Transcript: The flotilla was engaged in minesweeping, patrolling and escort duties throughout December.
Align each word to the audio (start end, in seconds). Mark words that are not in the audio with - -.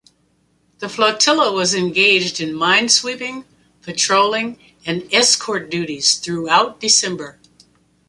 The 0.79 0.89
flotilla 0.89 1.51
was 1.53 1.75
engaged 1.75 2.41
in 2.41 2.55
minesweeping, 2.55 3.45
patrolling 3.83 4.57
and 4.83 5.07
escort 5.13 5.69
duties 5.69 6.15
throughout 6.15 6.79
December. 6.79 7.37